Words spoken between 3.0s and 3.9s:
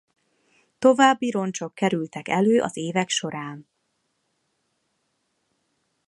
során.